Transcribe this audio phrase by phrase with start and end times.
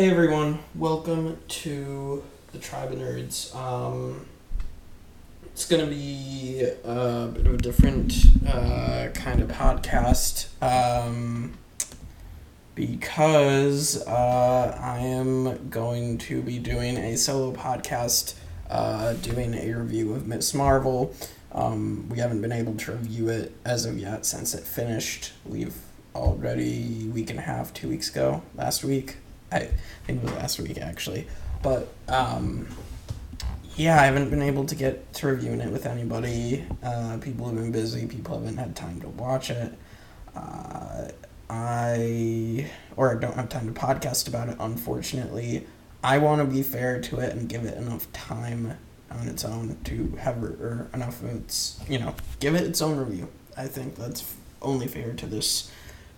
[0.00, 3.54] Hey everyone, welcome to the Tribe of Nerds.
[3.54, 4.24] Um,
[5.44, 8.14] it's gonna be a bit of a different
[8.48, 11.52] uh, kind of podcast um,
[12.74, 18.36] because uh, I am going to be doing a solo podcast,
[18.70, 21.14] uh, doing a review of Ms Marvel.
[21.52, 25.34] Um, we haven't been able to review it as of yet since it finished.
[25.44, 25.76] We've
[26.14, 29.18] already week and a half, two weeks ago, last week.
[29.52, 29.70] I
[30.06, 31.26] think it was last week actually,
[31.62, 32.68] but um,
[33.76, 36.64] yeah, I haven't been able to get to reviewing it with anybody.
[36.82, 38.06] Uh, people have been busy.
[38.06, 39.72] People haven't had time to watch it.
[40.34, 41.08] Uh,
[41.48, 44.56] I or I don't have time to podcast about it.
[44.60, 45.66] Unfortunately,
[46.04, 48.76] I want to be fair to it and give it enough time
[49.10, 52.98] on its own to have or enough of its you know give it its own
[52.98, 53.28] review.
[53.56, 55.70] I think that's only fair to this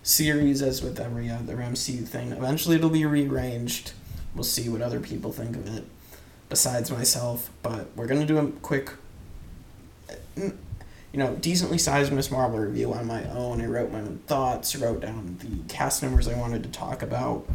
[0.03, 2.31] series as with every other MCU thing.
[2.31, 3.93] Eventually, it'll be rearranged.
[4.35, 5.85] We'll see what other people think of it,
[6.49, 7.49] besides myself.
[7.63, 8.91] But we're gonna do a quick,
[10.35, 10.53] you
[11.13, 13.61] know, decently sized Ms Marvel review on my own.
[13.61, 17.47] I wrote my own thoughts, wrote down the cast numbers I wanted to talk about,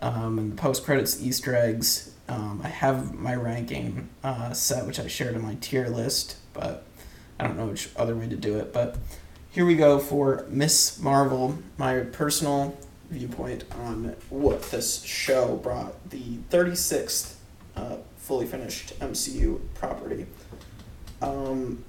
[0.00, 2.10] um, and the post credits Easter eggs.
[2.28, 6.84] Um, I have my ranking uh, set, which I shared in my tier list, but
[7.38, 8.72] I don't know which other way to do it.
[8.72, 8.96] But
[9.52, 12.74] here we go for Ms Marvel, my personal
[13.10, 17.34] viewpoint on what this show brought the 36th
[17.76, 20.26] uh, fully finished MCU property.
[21.20, 21.84] Um,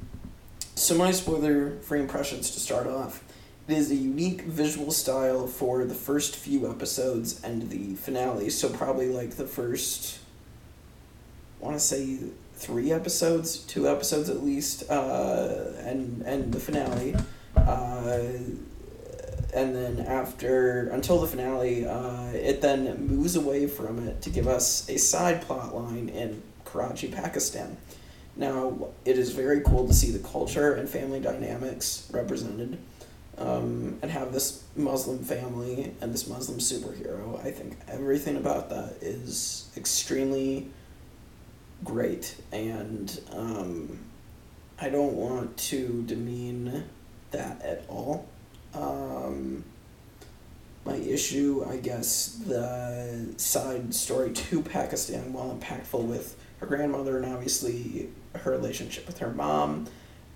[0.75, 3.23] so, my spoiler free impressions to start off.
[3.69, 8.67] It is a unique visual style for the first few episodes and the finale, so
[8.67, 10.19] probably like the first,
[11.61, 12.19] I want to say
[12.55, 17.15] three episodes, two episodes at least, uh, and and the finale.
[17.55, 18.19] Uh,
[19.53, 24.47] and then after until the finale, uh, it then moves away from it to give
[24.47, 27.77] us a side plot line in Karachi, Pakistan.
[28.35, 32.79] Now, it is very cool to see the culture and family dynamics represented,
[33.37, 37.39] um, and have this Muslim family and this Muslim superhero.
[37.45, 40.71] I think everything about that is extremely
[41.83, 43.99] great, and um,
[44.79, 46.85] I don't want to demean
[47.33, 48.27] that at all.
[48.73, 49.63] Um,
[50.85, 57.33] my issue, I guess, the side story to Pakistan, while impactful with her grandmother and
[57.33, 59.87] obviously her relationship with her mom,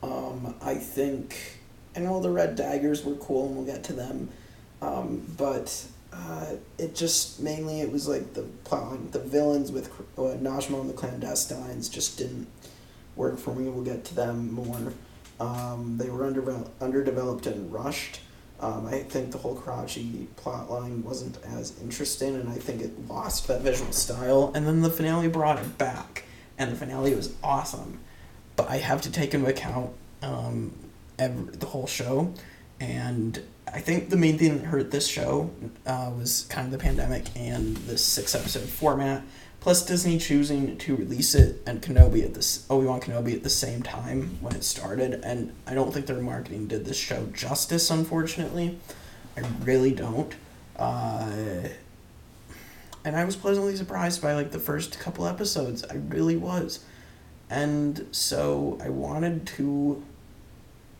[0.03, 1.59] um, I think,
[1.95, 4.29] and know the Red Daggers were cool and we'll get to them,
[4.81, 10.37] um, but uh, it just mainly it was like the plot, the villains with uh,
[10.37, 12.47] Najma and the clandestines just didn't
[13.15, 13.69] work for me.
[13.69, 14.93] We'll get to them more.
[15.39, 18.21] Um, they were under, underdeveloped and rushed.
[18.59, 23.07] Um, I think the whole Karachi plot line wasn't as interesting, and I think it
[23.07, 24.51] lost that visual style.
[24.55, 26.23] And then the finale brought it back,
[26.57, 27.99] and the finale was awesome.
[28.55, 29.91] But I have to take into account
[30.23, 30.73] um,
[31.19, 32.33] every, the whole show,
[32.79, 33.39] and
[33.71, 35.51] I think the main thing that hurt this show
[35.85, 39.21] uh, was kind of the pandemic and this six episode format
[39.59, 43.49] Plus, Disney choosing to release it and Kenobi at this Obi Wan Kenobi at the
[43.49, 47.89] same time when it started, and I don't think their marketing did this show justice.
[47.89, 48.77] Unfortunately,
[49.35, 50.33] I really don't.
[50.77, 51.67] Uh,
[53.03, 55.83] and I was pleasantly surprised by like the first couple episodes.
[55.83, 56.85] I really was,
[57.49, 60.03] and so I wanted to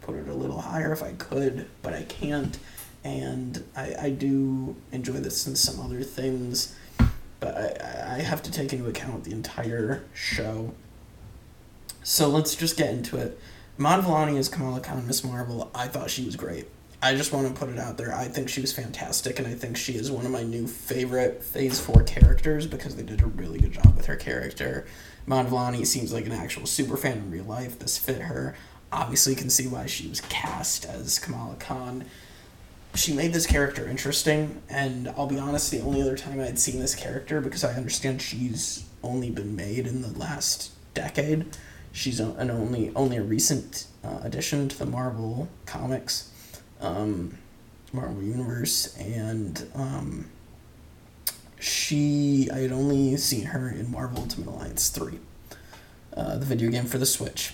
[0.02, 2.58] put it a little higher if I could, but I can't.
[3.04, 6.76] And I, I do enjoy this and some other things
[7.40, 10.74] but I, I have to take into account the entire show.
[12.04, 13.40] So let's just get into it.
[13.80, 15.70] Iman Vellani as Kamala Khan, Ms Marvel.
[15.76, 16.68] I thought she was great.
[17.02, 18.14] I just want to put it out there.
[18.16, 21.44] I think she was fantastic, and I think she is one of my new favorite
[21.44, 24.88] Phase 4 characters because they did a really good job with her character.
[25.28, 27.78] Iman Vellani seems like an actual super fan in real life.
[27.78, 28.56] This fit her.
[28.92, 32.06] Obviously, can see why she was cast as Kamala Khan
[32.96, 36.80] she made this character interesting, and I'll be honest, the only other time I'd seen
[36.80, 41.46] this character, because I understand she's only been made in the last decade,
[41.92, 46.32] she's an only only a recent uh, addition to the Marvel comics,
[46.82, 47.38] um,
[47.94, 50.30] Marvel universe, and um,
[51.60, 55.20] she I had only seen her in Marvel Ultimate Alliance three,
[56.16, 57.54] uh, the video game for the Switch,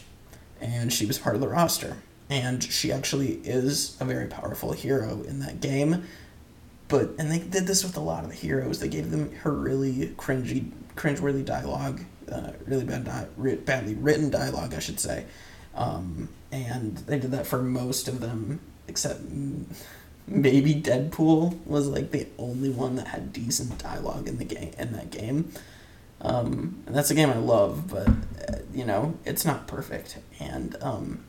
[0.62, 1.98] and she was part of the roster
[2.34, 6.04] and she actually is a very powerful hero in that game.
[6.88, 8.80] But and they did this with a lot of the heroes.
[8.80, 12.02] They gave them her really cringy, cringeworthy dialogue,
[12.32, 15.26] uh, really bad, di- badly written dialogue, I should say.
[15.76, 19.22] Um, and they did that for most of them, except
[20.26, 24.94] maybe Deadpool was like the only one that had decent dialogue in the game in
[24.94, 25.52] that game.
[26.22, 30.18] Um, and that's a game I love, but uh, you know it's not perfect.
[30.40, 31.26] And um,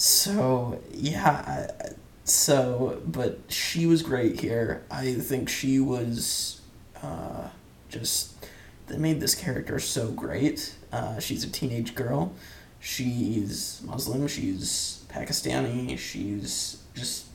[0.00, 1.66] so yeah,
[2.24, 4.82] so but she was great here.
[4.90, 6.62] I think she was
[7.02, 7.48] uh,
[7.90, 8.32] just
[8.86, 10.74] they made this character so great.
[10.90, 12.32] Uh, she's a teenage girl.
[12.80, 14.26] She's Muslim.
[14.26, 15.98] She's Pakistani.
[15.98, 17.26] She's just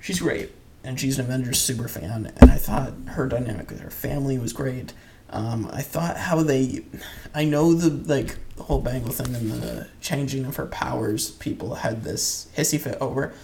[0.00, 0.50] she's great,
[0.82, 2.32] and she's an Avengers super fan.
[2.38, 4.94] And I thought her dynamic with her family was great.
[5.34, 6.84] Um, I thought how they,
[7.34, 11.32] I know the like the whole bangle thing and the changing of her powers.
[11.32, 13.34] People had this hissy fit over.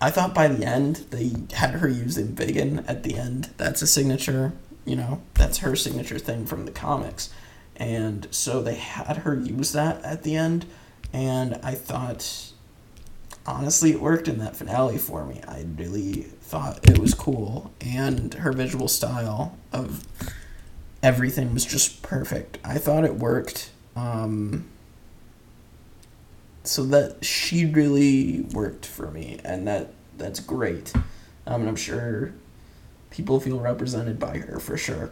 [0.00, 3.50] I thought by the end they had her using Embiggen at the end.
[3.56, 4.52] That's a signature,
[4.84, 7.30] you know, that's her signature thing from the comics.
[7.76, 10.66] And so they had her use that at the end.
[11.12, 12.52] And I thought,
[13.46, 15.40] honestly, it worked in that finale for me.
[15.46, 17.70] I really thought it was cool.
[17.80, 20.04] And her visual style of
[21.02, 22.58] everything was just perfect.
[22.64, 23.70] I thought it worked.
[23.96, 24.66] Um,
[26.64, 30.92] so that she really worked for me, and that that's great.
[31.46, 32.32] Um, and I'm sure
[33.10, 35.10] people feel represented by her for sure.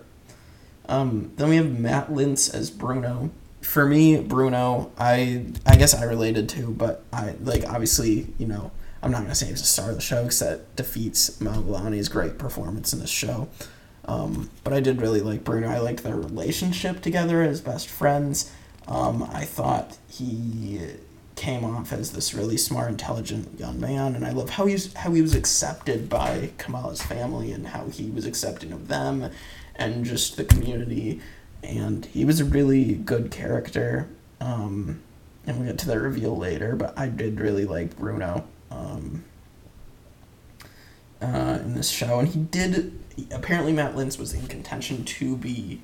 [0.89, 3.31] Um, then we have Matt Lintz as Bruno.
[3.61, 8.71] For me, Bruno, I I guess I related to, but I like obviously you know
[9.03, 12.09] I'm not gonna say he's a star of the show because that defeats Iman Vellani's
[12.09, 13.49] great performance in this show.
[14.07, 15.69] Um, but I did really like Bruno.
[15.69, 18.51] I liked their relationship together as best friends.
[18.89, 20.81] Um, I thought he
[21.37, 25.13] came off as this really smart, intelligent young man, and I love how he's how
[25.13, 29.31] he was accepted by Kamala's family and how he was accepting of them,
[29.77, 31.21] and just the community.
[31.63, 34.09] And he was a really good character.
[34.41, 35.03] Um,
[35.47, 39.25] and we'll get to that reveal later, but I did really like Bruno um,
[41.21, 42.99] uh, in this show, and he did
[43.31, 45.81] apparently Matt Lintz was in contention to be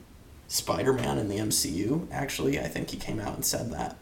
[0.49, 2.07] Spider Man in the MCU.
[2.11, 3.97] Actually, I think he came out and said that.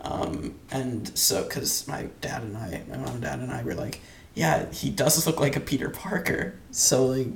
[0.00, 3.74] Um, and so, because my dad and I, my mom and dad and I were
[3.74, 4.00] like,
[4.34, 6.54] yeah, he does look like a Peter Parker.
[6.70, 7.28] So, like,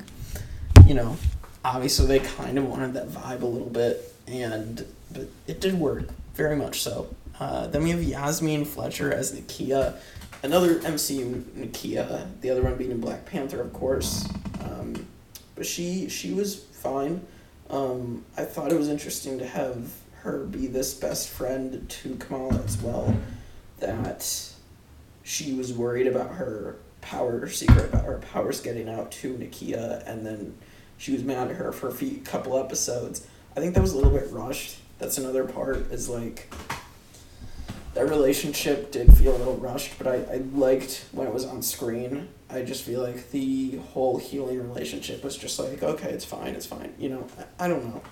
[0.86, 1.16] you know,
[1.64, 6.04] obviously they kind of wanted that vibe a little bit, and but it did work
[6.34, 7.14] very much so.
[7.38, 9.96] Uh, then we have Yasmin Fletcher as Nakia,
[10.42, 14.28] another MCU Nakia, the other one being in Black Panther, of course.
[14.62, 15.06] Um,
[15.54, 17.26] but she she was fine.
[17.68, 19.92] Um, I thought it was interesting to have
[20.22, 23.14] her be this best friend to Kamala as well.
[23.78, 24.26] That
[25.22, 30.26] she was worried about her power secret about her powers getting out to Nakia, and
[30.26, 30.56] then
[30.98, 33.26] she was mad at her for a few couple episodes.
[33.56, 34.78] I think that was a little bit rushed.
[34.98, 36.52] That's another part is like
[37.94, 41.62] that relationship did feel a little rushed, but I, I liked when it was on
[41.62, 42.28] screen.
[42.48, 46.66] I just feel like the whole healing relationship was just like, okay, it's fine, it's
[46.66, 46.94] fine.
[46.98, 47.26] You know,
[47.58, 48.02] I, I don't know.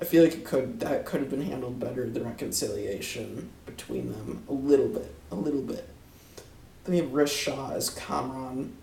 [0.00, 4.42] I feel like it could that could have been handled better, the reconciliation between them
[4.48, 5.88] a little bit, a little bit.
[6.84, 8.74] Then we have Rish Shah as Kamran.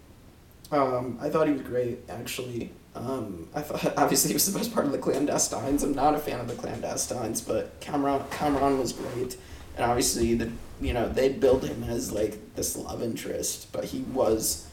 [0.71, 2.71] Um, I thought he was great, actually.
[2.93, 5.83] Um, I thought obviously he was the best part of the clandestines.
[5.83, 9.37] I'm not a fan of the clandestines, but Kamran Kamran was great
[9.77, 14.01] and obviously the you know they build him as like this love interest, but he
[14.01, 14.67] was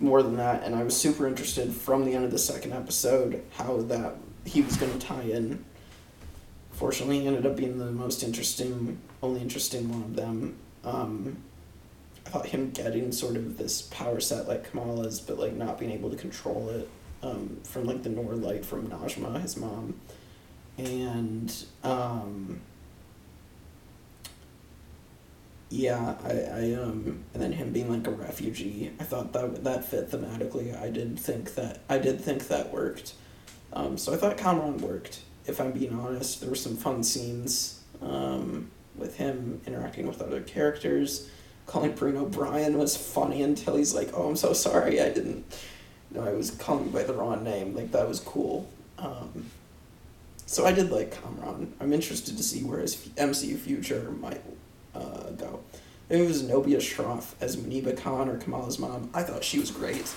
[0.00, 0.62] more than that.
[0.62, 4.14] And I was super interested from the end of the second episode how that
[4.44, 5.64] he was going to tie in.
[6.72, 10.56] Fortunately, he ended up being the most interesting, only interesting one of them.
[10.84, 11.38] Um,
[12.24, 15.90] I thought him getting sort of this power set like Kamala's, but like not being
[15.90, 16.88] able to control it
[17.22, 19.94] um, from like the Noor light from Najma, his mom,
[20.76, 21.52] and
[21.82, 22.60] um,
[25.70, 29.84] yeah, I, I um and then him being like a refugee, I thought that that
[29.84, 30.80] fit thematically.
[30.80, 33.14] I did think that I did think that worked.
[33.72, 35.20] Um, so I thought Kamran worked.
[35.46, 40.40] If I'm being honest, there were some fun scenes um, with him interacting with other
[40.40, 41.30] characters.
[41.66, 45.44] Calling Bruno Brian was funny until he's like, "Oh, I'm so sorry, I didn't
[46.10, 48.70] know I was calling you by the wrong name." Like that was cool.
[48.98, 49.50] Um,
[50.46, 51.74] so I did like Kamran.
[51.78, 54.40] I'm interested to see where his MCU future might
[54.94, 55.27] uh,
[56.08, 59.10] It was Nobia Shroff as Muniba Khan or Kamala's mom.
[59.12, 60.10] I thought she was great.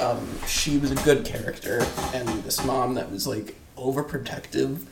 [0.00, 4.84] Um, she was a good character, and this mom that was like overprotective,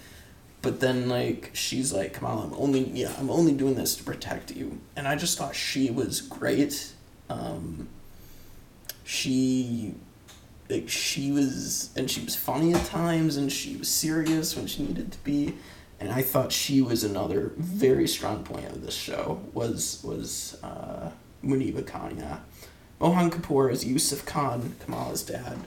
[0.60, 4.50] but then like she's like Kamala, I'm only yeah, I'm only doing this to protect
[4.50, 6.92] you, and I just thought she was great.
[7.30, 7.88] Um,
[9.04, 9.94] she
[10.68, 14.82] like she was and she was funny at times and she was serious when she
[14.82, 15.54] needed to be
[16.00, 21.10] and I thought she was another very strong point of this show was was uh,
[21.44, 22.42] Muniba Kanya.
[23.00, 25.58] Mohan Kapoor as Yusuf Khan, Kamala's dad,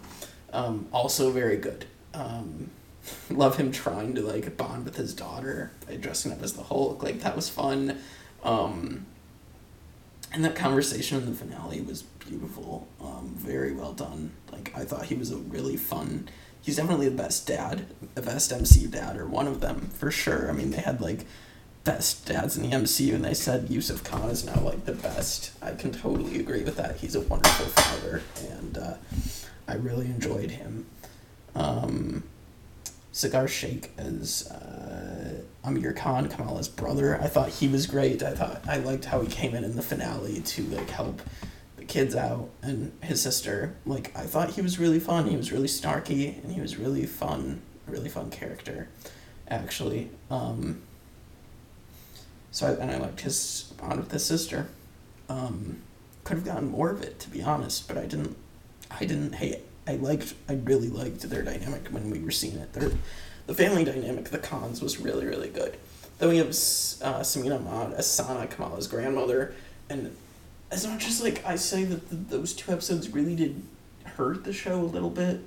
[0.53, 1.85] um, also very good.
[2.13, 2.71] Um,
[3.29, 7.03] love him trying to like bond with his daughter by dressing up as the Hulk.
[7.03, 7.99] Like that was fun.
[8.43, 9.05] Um,
[10.33, 12.87] and that conversation in the finale was beautiful.
[13.01, 14.31] Um, very well done.
[14.51, 16.29] Like I thought he was a really fun.
[16.61, 20.49] He's definitely the best dad, the best MCU dad, or one of them for sure.
[20.49, 21.25] I mean, they had like
[21.83, 25.51] best dads in the MCU, and they said Yusuf Khan is now like the best.
[25.61, 26.97] I can totally agree with that.
[26.97, 28.93] He's a wonderful father, and uh,
[29.67, 30.87] I really enjoyed him.
[31.55, 32.23] Um,
[33.17, 37.19] Sagar Sheikh as uh, Aamir Khan, Kamala's brother.
[37.19, 38.21] I thought he was great.
[38.21, 41.23] I thought I liked how he came in in the finale to like help
[41.77, 43.75] the kids out and his sister.
[43.87, 45.27] Like I thought he was really fun.
[45.27, 47.63] He was really snarky and he was really fun.
[47.87, 48.87] Really fun character,
[49.47, 50.11] actually.
[50.29, 50.83] Um,
[52.51, 54.67] so I, and I liked his bond with his sister.
[55.27, 55.81] Um,
[56.23, 58.37] could have gotten more of it to be honest, but I didn't.
[58.91, 59.53] I didn't hate
[59.87, 62.73] I liked, I really liked their dynamic when we were seeing it.
[62.73, 62.91] Their,
[63.45, 65.77] the family dynamic, the cons was really, really good.
[66.19, 69.53] Then we have uh, Samina Ahmad as Sana, Kamala's grandmother,
[69.89, 70.15] and
[70.71, 73.63] as much as like I say that the, those two episodes really did
[74.03, 75.39] hurt the show a little bit,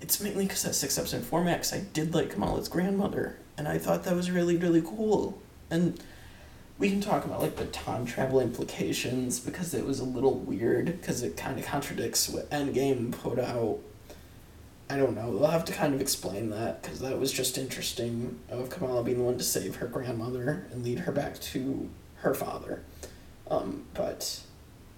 [0.00, 1.58] it's mainly because that six episode format.
[1.58, 5.40] Cause I did like Kamala's grandmother, and I thought that was really, really cool.
[5.70, 6.00] And
[6.78, 10.86] we can talk about like the time travel implications because it was a little weird
[10.86, 13.78] because it kind of contradicts what Endgame put out.
[14.88, 15.36] I don't know.
[15.36, 19.18] They'll have to kind of explain that because that was just interesting of Kamala being
[19.18, 22.82] the one to save her grandmother and lead her back to her father.
[23.50, 24.40] Um, but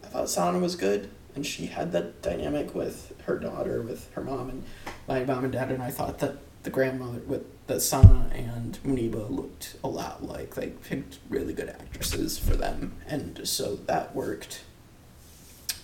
[0.05, 4.23] I thought Sana was good and she had that dynamic with her daughter, with her
[4.23, 4.65] mom and
[5.09, 9.31] my mom and dad, and I thought that the grandmother with that Sana and Muniba
[9.31, 10.55] looked a lot like.
[10.55, 14.63] They picked really good actresses for them, and so that worked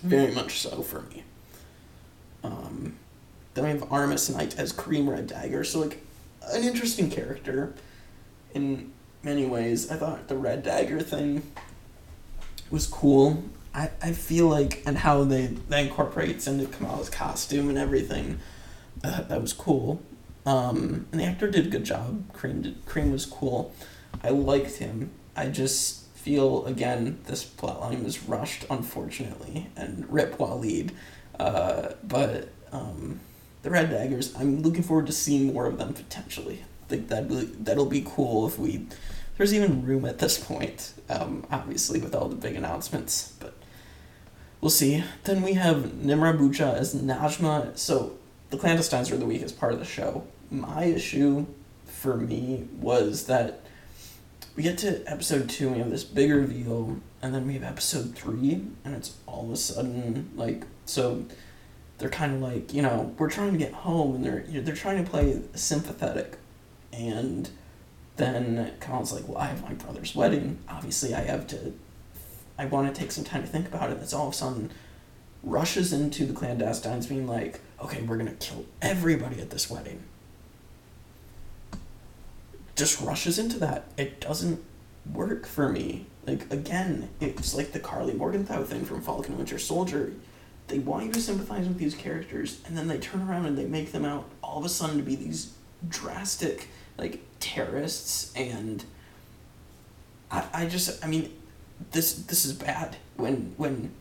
[0.03, 1.23] very much so for me.
[2.43, 2.97] Um,
[3.53, 6.03] then we have Artemis Knight as Kareem Red Dagger, so like
[6.43, 7.73] an interesting character
[8.53, 8.91] in
[9.23, 9.91] many ways.
[9.91, 11.51] I thought the Red Dagger thing
[12.69, 13.43] was cool.
[13.73, 18.39] I, I feel like and how they that incorporates into Kamala's costume and everything.
[19.03, 20.01] Uh, that was cool.
[20.47, 22.31] Um, and the actor did a good job.
[22.31, 23.75] Cream did, Kareem was cool.
[24.23, 25.11] I liked him.
[25.35, 30.91] I just feel again this plotline was rushed, unfortunately, and rip Waleed.
[31.37, 33.19] Uh, but um,
[33.61, 36.63] the Red Daggers, I'm looking forward to seeing more of them potentially.
[36.85, 38.87] I think that that'll be cool if we.
[39.37, 43.53] There's even room at this point, um, obviously with all the big announcements, but
[44.61, 45.03] we'll see.
[45.25, 47.77] Then we have Nimra Bucha as Najma.
[47.77, 48.17] So
[48.49, 51.45] the clandestines are the weakest part of the show my issue
[51.85, 53.61] for me was that
[54.55, 57.63] we get to episode two and we have this big reveal and then we have
[57.63, 61.25] episode three and it's all of a sudden like so
[61.97, 64.61] they're kind of like you know we're trying to get home and they're you know,
[64.61, 66.37] they're trying to play sympathetic
[66.91, 67.49] and
[68.15, 70.59] then Colin's like well I have my brother's wedding.
[70.67, 71.73] Obviously I have to
[72.57, 73.99] I want to take some time to think about it.
[74.01, 74.71] It's all of a sudden
[75.43, 80.03] rushes into the clandestines being like okay we're gonna kill everybody at this wedding
[82.77, 83.85] just rushes into that.
[83.97, 84.63] It doesn't
[85.11, 86.05] work for me.
[86.25, 90.13] Like again, it's like the Karli Morgenthau thing from Falcon Winter Soldier.
[90.67, 93.65] They want you to sympathize with these characters, and then they turn around and they
[93.65, 95.53] make them out all of a sudden to be these
[95.87, 96.67] drastic
[96.97, 98.83] like terrorists and
[100.31, 101.33] I, I just I mean
[101.91, 103.91] this this is bad when when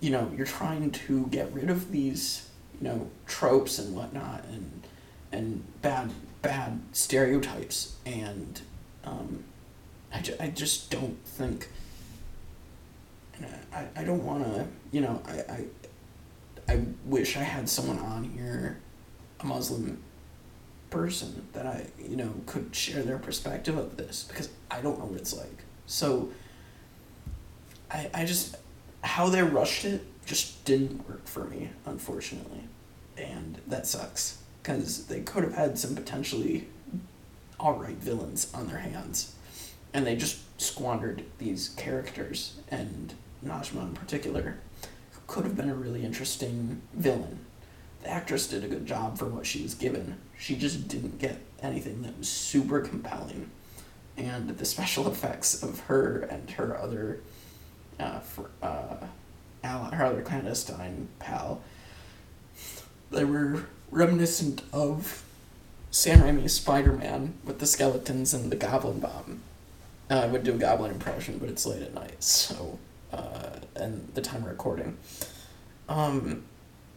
[0.00, 2.48] you know you're trying to get rid of these
[2.80, 4.82] you know tropes and whatnot and
[5.32, 6.10] and bad
[6.44, 8.60] bad stereotypes and
[9.04, 9.42] um,
[10.12, 11.68] I, ju- I just don't think
[13.72, 15.64] I, I don't want to you know I, I
[16.68, 18.78] I wish I had someone on here
[19.40, 20.02] a Muslim
[20.90, 25.06] person that I you know could share their perspective of this because I don't know
[25.06, 25.64] what it's like.
[25.86, 26.30] So
[27.90, 28.56] I I just
[29.02, 32.64] how they rushed it just didn't work for me unfortunately
[33.18, 36.66] and that sucks because they could have had some potentially
[37.60, 39.34] alright villains on their hands.
[39.92, 43.12] And they just squandered these characters, and
[43.44, 44.56] Najma in particular,
[45.12, 47.40] who could have been a really interesting villain.
[48.02, 50.16] The actress did a good job for what she was given.
[50.38, 53.50] She just didn't get anything that was super compelling.
[54.16, 57.20] And the special effects of her and her other,
[58.00, 58.96] uh, for, uh,
[59.62, 61.60] ally, her other clandestine pal,
[63.10, 65.24] they were reminiscent of
[65.90, 69.42] Sam Raimi's Spider Man with the skeletons and the goblin bomb.
[70.10, 72.78] Uh, I would do a goblin impression, but it's late at night, so
[73.12, 74.96] uh, and the time recording.
[75.88, 76.44] Um,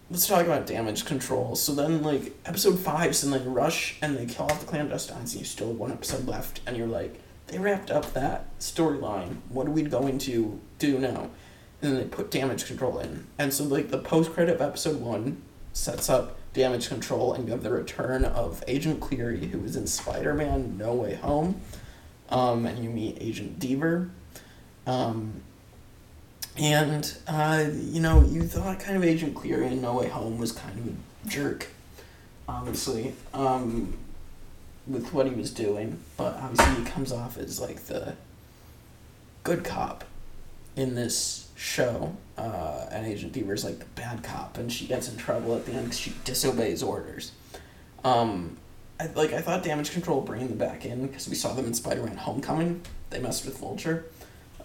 [0.10, 1.56] let's talk about damage control.
[1.56, 5.36] So then, like episode five, so then rush and they kill off the clandestines, and
[5.36, 9.38] you still have one episode left, and you're like, they wrapped up that storyline.
[9.50, 11.29] What are we going to do now?
[11.82, 15.00] And then they put damage control in, and so like the post credit of episode
[15.00, 19.75] one sets up damage control, and you have the return of Agent Cleary, who was
[19.75, 21.62] in Spider Man No Way Home,
[22.30, 24.10] um, and you meet Agent Deever.
[24.86, 25.42] Um,
[26.58, 30.51] and, uh, you know, you thought kind of Agent Cleary in No Way Home was
[30.51, 31.68] kind of a jerk,
[32.48, 33.96] obviously, um,
[34.88, 36.00] with what he was doing.
[36.16, 38.16] But obviously, he comes off as like the
[39.44, 40.04] good cop
[40.75, 42.16] in this show.
[42.38, 45.72] Uh, and Agent Deever's like the bad cop, and she gets in trouble at the
[45.72, 47.32] end because she disobeys orders.
[48.03, 48.58] Um,
[49.00, 51.74] I, like I thought Damage Control bringing them back in because we saw them in
[51.74, 52.82] Spider-Man: Homecoming.
[53.10, 54.06] They messed with Vulture.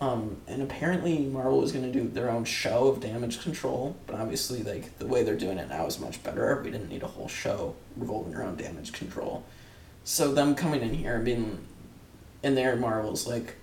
[0.03, 4.17] Um, and apparently Marvel was going to do their own show of damage control, but
[4.17, 6.61] obviously like the way they're doing it now is much better.
[6.65, 9.45] We didn't need a whole show revolving around damage control.
[10.03, 11.65] So them coming in here and being
[12.43, 13.55] in there Marvel's like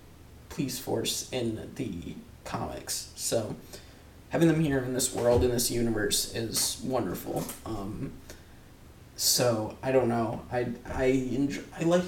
[0.48, 3.12] police force in the comics.
[3.18, 3.58] So
[4.30, 7.44] having them here in this world in this universe is wonderful.
[7.66, 8.14] Um,
[9.16, 10.44] so I don't know.
[10.52, 12.04] I I enjoy, I like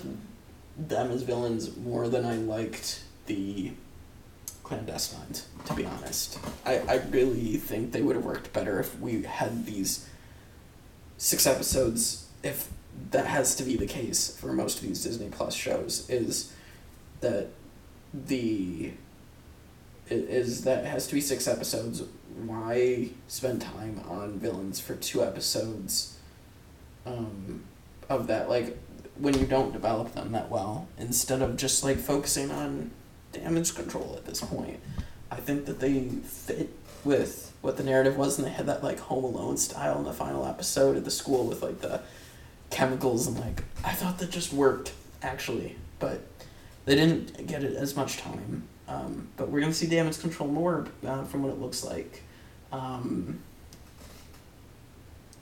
[0.78, 3.72] them as villains more than I liked the
[4.64, 6.40] clandestines, to be honest.
[6.66, 10.08] I, I really think they would have worked better if we had these
[11.18, 12.70] six episodes, if
[13.12, 16.54] that has to be the case for most of these Disney Plus shows, is
[17.20, 17.50] that
[18.14, 18.94] the
[20.12, 22.04] is that has to be six episodes.
[22.46, 26.18] Why spend time on villains for two episodes
[27.06, 27.64] um,
[28.10, 28.50] of that?
[28.50, 28.78] Like
[29.16, 32.92] when you don't develop them that well, instead of just like focusing on
[33.32, 34.80] damage control at this point.
[35.30, 36.70] I think that they fit
[37.04, 40.14] with what the narrative was, and they had that like Home Alone style in the
[40.14, 42.02] final episode at the school with like the
[42.70, 46.22] chemicals and like I thought that just worked actually, but
[46.86, 48.68] they didn't get it as much time.
[48.92, 52.24] Um, but we're gonna see damage control more uh, from what it looks like.
[52.72, 53.40] Um,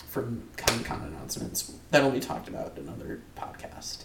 [0.08, 4.04] from Comic Con announcements that'll be talked about in another podcast.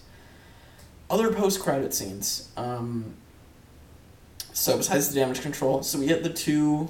[1.10, 2.50] Other post credit scenes.
[2.56, 3.14] Um,
[4.52, 6.88] so besides the damage control, so we get the two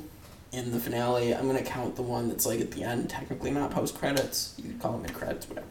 [0.52, 1.34] in the finale.
[1.34, 4.54] I'm gonna count the one that's like at the end, technically not post credits.
[4.58, 5.66] You could call it mid credits, whatever.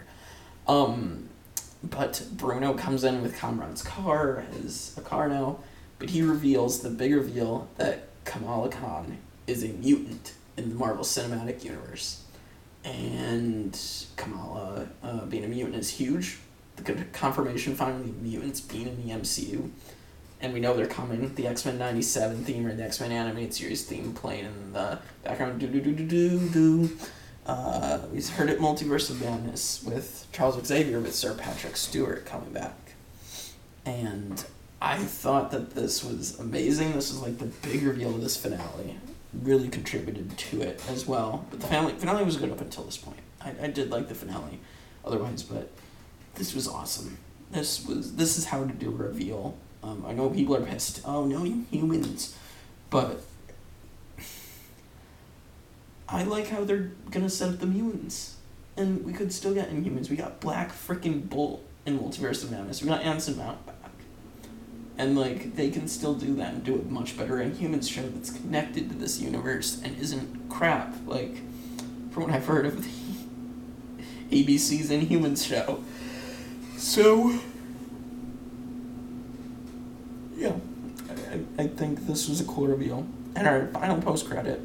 [0.67, 1.29] Um,
[1.81, 5.59] but Bruno comes in with Kamran's car, as a car now,
[6.03, 11.05] but he reveals the big reveal that Kamala Khan is a mutant in the Marvel
[11.05, 12.21] Cinematic Universe.
[12.83, 13.79] And
[14.17, 16.39] Kamala uh, being a mutant is huge.
[16.75, 19.69] The confirmation finally mutants being in the MCU
[20.41, 21.33] and we know they're coming.
[21.35, 24.99] The X Men '97 theme or the X Men animated series theme playing in the
[25.23, 25.61] background.
[25.61, 26.97] Do do do do do do.
[27.45, 32.51] Uh, we heard it Multiverse of Madness with Charles Xavier with Sir Patrick Stewart coming
[32.51, 32.75] back,
[33.85, 34.43] and
[34.83, 36.91] I thought that this was amazing.
[36.91, 38.97] This was like the big reveal of this finale.
[39.41, 41.45] Really contributed to it as well.
[41.49, 43.19] But the finale finale was good up until this point.
[43.41, 44.59] I, I did like the finale,
[45.05, 45.71] otherwise, but
[46.35, 47.17] this was awesome.
[47.49, 51.01] This was this is how to do a reveal um, I know people are pissed.
[51.05, 52.35] Oh no, humans,
[52.89, 53.21] but
[56.07, 58.37] I like how they're gonna set up the mutants,
[58.77, 60.09] and we could still get Inhumans.
[60.09, 62.81] We got Black freaking Bolt in Multiverse of Madness.
[62.81, 63.65] We got Anson Mount
[64.97, 67.37] and like they can still do that and do it much better.
[67.37, 70.95] Inhumans show that's connected to this universe and isn't crap.
[71.05, 71.37] Like
[72.11, 72.89] from what I've heard of the
[74.43, 75.83] ABC's Inhumans show.
[76.77, 77.39] So
[80.35, 80.55] yeah,
[81.31, 83.07] I, I think this was a cool reveal.
[83.35, 84.61] And our final post credit,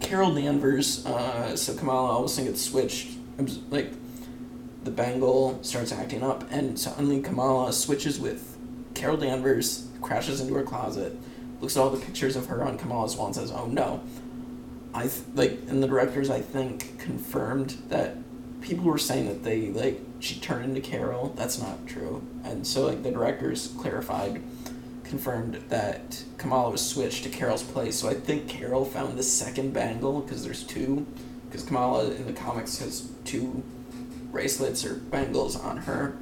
[0.00, 1.04] Carol Danvers.
[1.04, 3.10] Uh, so Kamala all of a sudden gets switched.
[3.70, 3.92] Like
[4.84, 8.56] the bangle starts acting up, and suddenly Kamala switches with
[9.00, 11.16] Carol Danvers, crashes into her closet,
[11.62, 14.02] looks at all the pictures of her on Kamala's wall, and says, "Oh no."
[14.92, 18.16] I th- like, and the directors I think confirmed that
[18.60, 21.32] people were saying that they like she turned into Carol.
[21.34, 24.42] That's not true, and so like the directors clarified
[25.04, 27.96] confirmed that Kamala was switched to Carol's place.
[27.96, 31.06] So I think Carol found the second bangle because there's two.
[31.46, 33.62] Because Kamala in the comics has two
[34.30, 36.16] bracelets or bangles on her,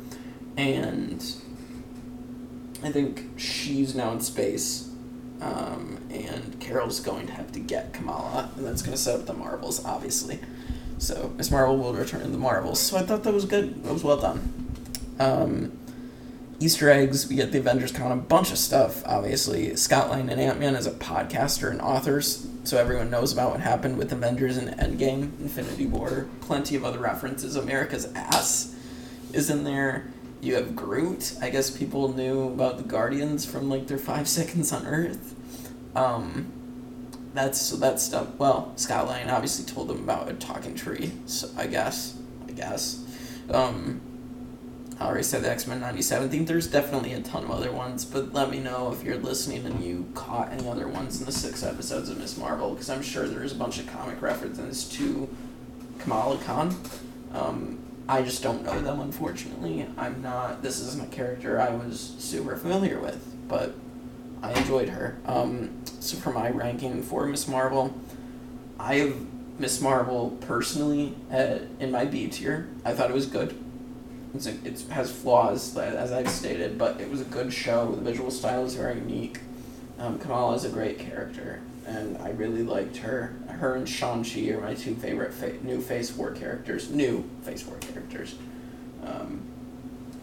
[0.57, 1.25] and
[2.83, 4.89] I think she's now in space.
[5.41, 9.27] Um, and Carol's going to have to get Kamala, and that's going to set up
[9.27, 10.41] the Marvels, obviously.
[10.99, 12.81] So Ms Marvel will return to the Marvels.
[12.81, 13.85] So I thought that was good.
[13.85, 14.75] That was well done.
[15.21, 15.79] Um,
[16.61, 17.29] Easter eggs.
[17.29, 19.05] We get the Avengers Con, a bunch of stuff.
[19.07, 23.53] Obviously, Scott Lang and Ant Man is a podcaster and authors, so everyone knows about
[23.53, 26.27] what happened with Avengers and Endgame, Infinity War.
[26.41, 27.55] Plenty of other references.
[27.55, 28.75] America's ass
[29.33, 30.09] is in there.
[30.41, 31.37] You have Groot.
[31.43, 35.35] I guess people knew about the Guardians from like their five seconds on Earth.
[35.97, 36.53] Um,
[37.35, 38.35] that's so that stuff.
[38.37, 41.13] Well, Scott Lang obviously told them about a talking tree.
[41.27, 42.17] So I guess,
[42.49, 43.05] I guess.
[43.51, 44.01] Um,
[45.01, 46.47] I already said the X Men '97 theme.
[46.47, 49.83] There's definitely a ton of other ones, but let me know if you're listening and
[49.83, 53.29] you caught any other ones in the six episodes of Ms Marvel, because I'm sure
[53.29, 55.29] there's a bunch of comic references to
[56.01, 56.75] Kamala Khan.
[57.33, 57.78] Um,
[58.09, 59.87] I just don't know them, unfortunately.
[59.97, 60.63] I'm not.
[60.63, 63.75] This isn't a character I was super familiar with, but
[64.43, 65.19] I enjoyed her.
[65.27, 67.95] Um, so for my ranking for Ms Marvel,
[68.81, 69.17] I have
[69.59, 72.69] Ms Marvel personally at, in my B tier.
[72.85, 73.55] I thought it was good
[74.35, 77.93] it's a, it has flaws as I've stated, but it was a good show.
[77.93, 79.41] The visual style is very unique.
[79.99, 83.35] Um, Kamala is a great character, and I really liked her.
[83.49, 86.91] Her and Shang Chi are my two favorite fa- new Phase Four characters.
[86.91, 88.37] New Phase Four characters.
[89.05, 89.41] Um,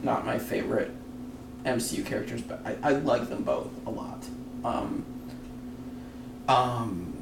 [0.03, 0.91] not my favorite
[1.65, 4.23] MCU characters, but I, I like them both a lot.
[4.63, 5.05] Um,
[6.47, 7.13] um,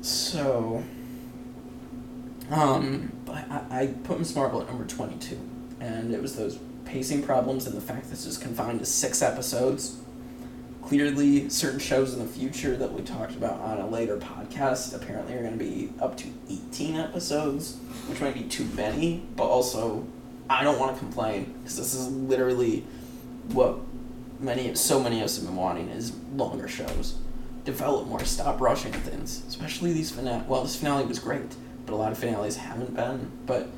[0.00, 0.84] so,
[2.50, 5.38] um, but I, I put Ms Marvel at number 22
[5.80, 10.00] and it was those pacing problems and the fact this is confined to six episodes.
[10.88, 15.34] Clearly, certain shows in the future that we talked about on a later podcast apparently
[15.34, 20.06] are going to be up to 18 episodes, which might be too many, but also
[20.48, 22.86] I don't want to complain because this is literally
[23.52, 23.80] what
[24.40, 27.18] many so many of us have been wanting is longer shows.
[27.66, 30.42] Develop more, stop rushing things, especially these finale.
[30.48, 33.30] Well, this finale was great, but a lot of finales haven't been.
[33.44, 33.68] But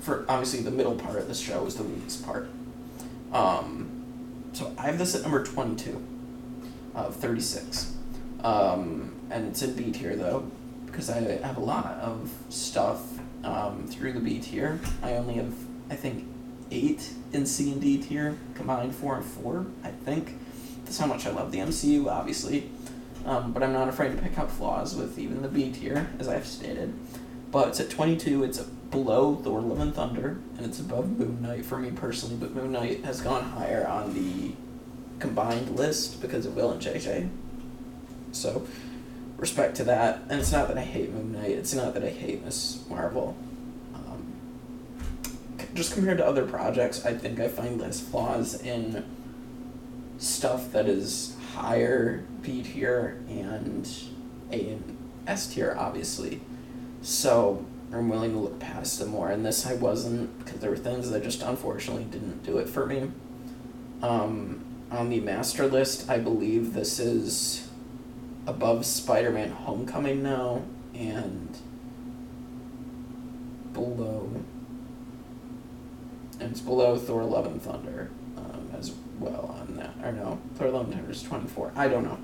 [0.00, 2.48] for obviously the middle part of this show is the weakest part.
[3.34, 3.90] Um,
[4.54, 6.13] so I have this at number 22
[6.94, 7.94] of 36.
[8.42, 10.50] Um, and it's in B tier though,
[10.86, 13.00] because I have a lot of stuff
[13.42, 14.80] um, through the B tier.
[15.02, 15.54] I only have,
[15.90, 16.26] I think,
[16.70, 20.36] eight in C and D tier, combined four and four, I think.
[20.84, 22.70] That's how much I love the MCU, obviously.
[23.24, 26.28] Um, but I'm not afraid to pick up flaws with even the B tier, as
[26.28, 26.92] I've stated.
[27.50, 31.64] But it's at 22, it's below Thor Love and Thunder, and it's above Moon Knight
[31.64, 34.52] for me personally, but Moon Knight has gone higher on the
[35.18, 37.28] combined list because of Will and JJ.
[38.32, 38.66] So,
[39.36, 40.22] respect to that.
[40.28, 43.36] And it's not that I hate Moon Knight, it's not that I hate Ms Marvel.
[43.94, 44.34] Um,
[45.74, 49.04] just compared to other projects, I think I find less flaws in
[50.18, 53.88] stuff that is higher B tier and
[54.50, 54.96] A and
[55.26, 56.40] S tier, obviously.
[57.02, 59.30] So, I'm willing to look past them more.
[59.30, 62.86] And this I wasn't because there were things that just unfortunately didn't do it for
[62.86, 63.10] me.
[64.02, 64.63] Um,
[64.94, 67.68] on the master list, I believe this is
[68.46, 70.62] above Spider Man Homecoming now
[70.94, 71.56] and
[73.72, 74.30] below.
[76.40, 79.94] And it's below Thor Love and Thunder um, as well on that.
[80.02, 81.72] Or no, Thor Love and Thunder is 24.
[81.76, 82.18] I don't know.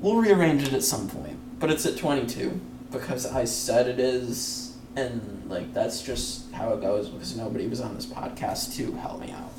[0.00, 1.38] We'll rearrange it at some point.
[1.58, 2.60] But it's at 22
[2.90, 7.80] because I said it is and like that's just how it goes because nobody was
[7.80, 9.52] on this podcast to help me out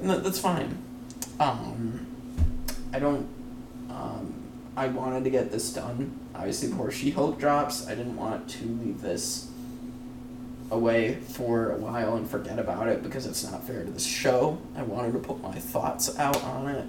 [0.00, 0.76] and that, that's fine
[1.40, 2.06] um
[2.92, 3.28] i don't
[3.90, 4.32] um
[4.76, 6.18] i wanted to get this done.
[6.34, 9.50] Obviously before she-hulk drops i didn't want to leave this
[10.70, 14.58] away for a while and forget about it because it's not fair to the show.
[14.74, 16.84] I wanted to put my thoughts out on it.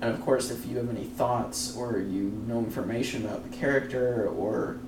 [0.00, 4.26] And of course if you have any thoughts or you know information about the character
[4.28, 4.78] or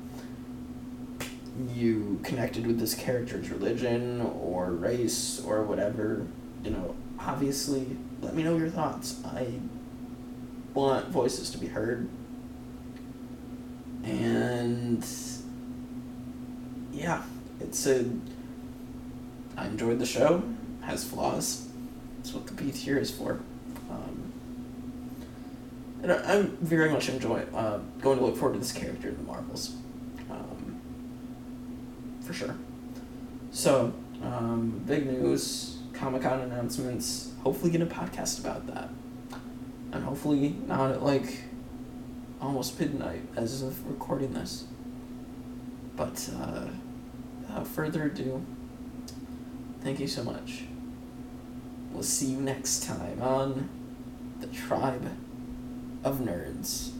[1.72, 6.26] you connected with this character's religion or race or whatever,
[6.64, 6.94] you know,
[7.26, 9.20] obviously let me know your thoughts.
[9.24, 9.48] I
[10.72, 12.08] want voices to be heard.
[14.04, 15.04] And
[16.92, 17.22] yeah,
[17.60, 18.04] it's a
[19.56, 20.42] I enjoyed the show,
[20.82, 21.68] has flaws.
[22.16, 23.40] That's what the B tier is for.
[23.90, 24.32] Um,
[26.02, 29.16] and I, I very much enjoy uh, going to look forward to this character in
[29.16, 29.76] the Marvels
[32.24, 32.56] for sure.
[33.52, 35.73] So, um, big news,
[36.04, 37.32] Comic Con announcements.
[37.42, 38.90] Hopefully, get a podcast about that,
[39.90, 41.44] and hopefully not at like
[42.42, 44.66] almost midnight as of recording this.
[45.96, 46.66] But uh,
[47.40, 48.44] without further ado,
[49.80, 50.64] thank you so much.
[51.90, 53.70] We'll see you next time on
[54.40, 55.10] the Tribe
[56.04, 56.90] of Nerds.